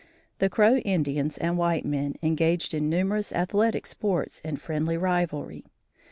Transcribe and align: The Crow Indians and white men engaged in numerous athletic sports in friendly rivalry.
The 0.39 0.49
Crow 0.49 0.77
Indians 0.77 1.37
and 1.37 1.59
white 1.59 1.85
men 1.85 2.15
engaged 2.23 2.73
in 2.73 2.89
numerous 2.89 3.31
athletic 3.31 3.85
sports 3.85 4.39
in 4.39 4.57
friendly 4.57 4.97
rivalry. 4.97 5.63